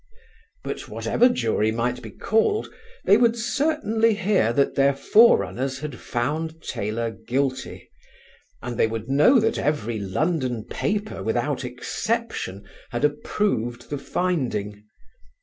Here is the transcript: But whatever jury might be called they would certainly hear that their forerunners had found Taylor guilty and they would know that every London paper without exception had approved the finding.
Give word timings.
But 0.63 0.87
whatever 0.87 1.29
jury 1.29 1.71
might 1.71 2.01
be 2.01 2.09
called 2.09 2.73
they 3.05 3.17
would 3.17 3.37
certainly 3.37 4.15
hear 4.15 4.51
that 4.51 4.73
their 4.73 4.95
forerunners 4.95 5.77
had 5.77 5.99
found 5.99 6.59
Taylor 6.63 7.11
guilty 7.11 7.91
and 8.63 8.77
they 8.79 8.87
would 8.87 9.09
know 9.09 9.39
that 9.39 9.59
every 9.59 9.99
London 9.99 10.63
paper 10.65 11.21
without 11.21 11.63
exception 11.63 12.67
had 12.89 13.05
approved 13.05 13.91
the 13.91 13.99
finding. 13.99 14.85